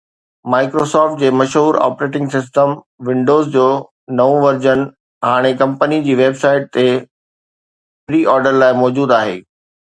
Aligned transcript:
Microsoft 0.51 1.17
جي 1.23 1.27
مشهور 1.41 1.75
operating 1.87 2.29
system 2.35 2.73
Windows 3.09 3.51
جو 3.57 3.67
نئون 4.21 4.41
ورزن 4.47 4.83
هاڻي 5.29 5.53
ڪمپني 5.63 6.03
جي 6.09 6.19
ويب 6.25 6.43
سائيٽ 6.47 6.67
تي 6.79 6.89
پري 8.09 8.25
آرڊر 8.37 8.61
لاءِ 8.65 8.77
موجود 8.85 9.19
آهي 9.23 9.41